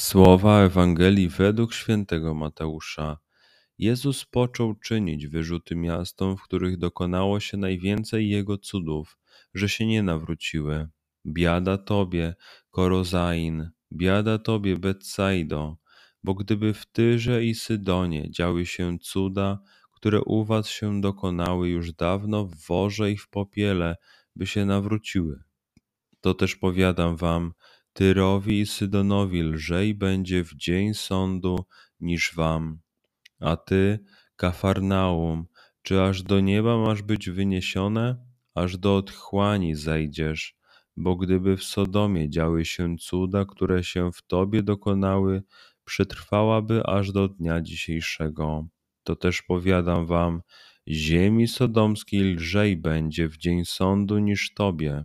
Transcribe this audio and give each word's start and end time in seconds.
Słowa 0.00 0.60
Ewangelii 0.60 1.28
według 1.28 1.74
świętego 1.74 2.34
Mateusza. 2.34 3.18
Jezus 3.78 4.24
począł 4.24 4.74
czynić 4.74 5.26
wyrzuty 5.26 5.76
miastom, 5.76 6.36
w 6.36 6.42
których 6.42 6.76
dokonało 6.76 7.40
się 7.40 7.56
najwięcej 7.56 8.28
Jego 8.28 8.58
cudów, 8.58 9.18
że 9.54 9.68
się 9.68 9.86
nie 9.86 10.02
nawróciły. 10.02 10.88
Biada 11.26 11.78
Tobie, 11.78 12.34
Korozain, 12.70 13.70
biada 13.92 14.38
Tobie, 14.38 14.76
Betsaido, 14.76 15.76
bo 16.24 16.34
gdyby 16.34 16.74
w 16.74 16.86
Tyrze 16.86 17.44
i 17.44 17.54
Sydonie 17.54 18.30
działy 18.30 18.66
się 18.66 18.98
cuda, 18.98 19.58
które 19.92 20.20
u 20.20 20.44
Was 20.44 20.68
się 20.68 21.00
dokonały 21.00 21.68
już 21.68 21.92
dawno 21.92 22.44
w 22.44 22.66
worze 22.66 23.12
i 23.12 23.16
w 23.16 23.28
popiele, 23.28 23.96
by 24.36 24.46
się 24.46 24.64
nawróciły. 24.66 25.42
To 26.20 26.34
też 26.34 26.56
powiadam 26.56 27.16
Wam, 27.16 27.52
Tyrowi 28.00 28.60
i 28.60 28.66
Sydonowi 28.66 29.42
lżej 29.42 29.94
będzie 29.94 30.44
w 30.44 30.54
dzień 30.54 30.94
sądu 30.94 31.64
niż 32.00 32.34
wam. 32.34 32.80
A 33.40 33.56
ty, 33.56 33.98
Kafarnaum, 34.36 35.46
czy 35.82 36.02
aż 36.02 36.22
do 36.22 36.40
nieba 36.40 36.78
masz 36.78 37.02
być 37.02 37.30
wyniesione? 37.30 38.16
Aż 38.54 38.78
do 38.78 38.96
otchłani 38.96 39.74
zejdziesz, 39.74 40.56
bo 40.96 41.16
gdyby 41.16 41.56
w 41.56 41.64
Sodomie 41.64 42.30
działy 42.30 42.64
się 42.64 42.96
cuda, 42.98 43.44
które 43.44 43.84
się 43.84 44.12
w 44.12 44.22
tobie 44.22 44.62
dokonały, 44.62 45.42
przetrwałaby 45.84 46.86
aż 46.86 47.12
do 47.12 47.28
dnia 47.28 47.60
dzisiejszego. 47.60 48.66
To 49.04 49.16
też 49.16 49.42
powiadam 49.42 50.06
wam, 50.06 50.42
ziemi 50.88 51.48
sodomskiej 51.48 52.34
lżej 52.34 52.76
będzie 52.76 53.28
w 53.28 53.36
dzień 53.36 53.64
sądu 53.64 54.18
niż 54.18 54.54
tobie. 54.54 55.04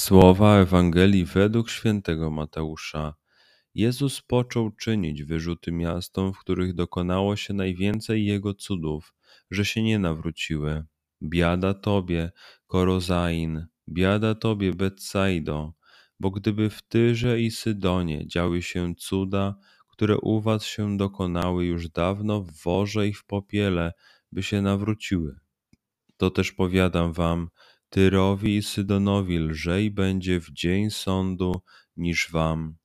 Słowa 0.00 0.56
Ewangelii 0.56 1.24
według 1.24 1.70
świętego 1.70 2.30
Mateusza. 2.30 3.14
Jezus 3.74 4.20
począł 4.20 4.70
czynić 4.70 5.24
wyrzuty 5.24 5.72
miastom, 5.72 6.32
w 6.32 6.38
których 6.38 6.74
dokonało 6.74 7.36
się 7.36 7.54
najwięcej 7.54 8.26
Jego 8.26 8.54
cudów, 8.54 9.14
że 9.50 9.64
się 9.64 9.82
nie 9.82 9.98
nawróciły. 9.98 10.84
Biada 11.22 11.74
Tobie, 11.74 12.30
Korozain, 12.66 13.66
biada 13.88 14.34
Tobie, 14.34 14.74
Betsaido, 14.74 15.72
bo 16.20 16.30
gdyby 16.30 16.70
w 16.70 16.82
Tyrze 16.82 17.40
i 17.40 17.50
Sydonie 17.50 18.26
działy 18.26 18.62
się 18.62 18.94
cuda, 18.94 19.54
które 19.88 20.18
u 20.18 20.40
Was 20.40 20.64
się 20.64 20.96
dokonały 20.96 21.64
już 21.64 21.88
dawno 21.88 22.40
w 22.40 22.52
worze 22.64 23.08
i 23.08 23.12
w 23.12 23.24
popiele, 23.24 23.92
by 24.32 24.42
się 24.42 24.62
nawróciły. 24.62 25.40
To 26.16 26.30
też 26.30 26.52
powiadam 26.52 27.12
Wam, 27.12 27.50
Tyrowi 27.90 28.56
i 28.56 28.62
Sydonowi 28.62 29.38
lżej 29.38 29.90
będzie 29.90 30.40
w 30.40 30.50
dzień 30.50 30.90
sądu 30.90 31.60
niż 31.96 32.30
wam. 32.30 32.76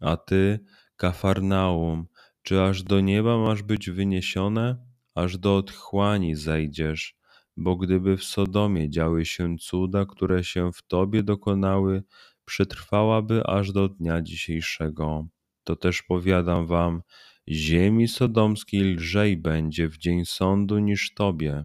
A 0.00 0.16
ty, 0.16 0.60
Kafarnaum, 0.96 2.06
czy 2.42 2.62
aż 2.62 2.82
do 2.82 3.00
nieba 3.00 3.38
masz 3.38 3.62
być 3.62 3.90
wyniesione? 3.90 4.76
Aż 5.14 5.38
do 5.38 5.56
otchłani 5.56 6.34
zejdziesz, 6.34 7.16
bo 7.56 7.76
gdyby 7.76 8.16
w 8.16 8.24
Sodomie 8.24 8.90
działy 8.90 9.24
się 9.24 9.56
cuda, 9.58 10.06
które 10.06 10.44
się 10.44 10.72
w 10.72 10.82
tobie 10.82 11.22
dokonały, 11.22 12.02
przetrwałaby 12.44 13.46
aż 13.46 13.72
do 13.72 13.88
dnia 13.88 14.22
dzisiejszego. 14.22 15.26
To 15.64 15.76
też 15.76 16.02
powiadam 16.02 16.66
wam, 16.66 17.02
ziemi 17.48 18.08
sodomskiej 18.08 18.82
lżej 18.82 19.36
będzie 19.36 19.88
w 19.88 19.98
dzień 19.98 20.24
sądu 20.24 20.78
niż 20.78 21.14
tobie. 21.14 21.64